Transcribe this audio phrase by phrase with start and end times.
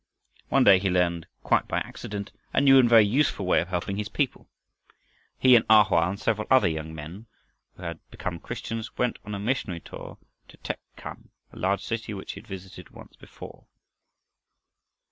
[0.49, 3.97] One day he learned, quite by accident, a new and very useful way of helping
[3.97, 4.49] his people.
[5.37, 7.27] He and A Hoa and several other young men
[7.75, 10.17] who had become Christians, went on a missionary tour
[10.47, 13.67] to Tek chham, a large city which he had visited once before.